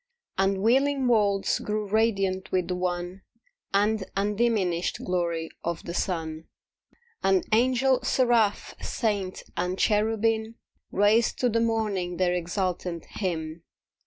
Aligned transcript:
And 0.35 0.63
wheeling 0.63 1.07
worlds 1.07 1.59
grew 1.59 1.87
radiant 1.87 2.51
with 2.51 2.69
the 2.69 2.75
one 2.75 3.21
And 3.71 4.03
undiminished 4.15 4.97
glory 5.05 5.51
of 5.63 5.83
the 5.83 5.93
sun. 5.93 6.45
And 7.21 7.45
Angel, 7.51 8.01
Seraph, 8.01 8.73
Saint 8.81 9.43
and 9.55 9.77
Cherubim 9.77 10.55
Raised 10.91 11.37
to 11.41 11.49
the 11.49 11.61
morning 11.61 12.17
their 12.17 12.33
exultant 12.33 13.05
hymn. 13.09 13.61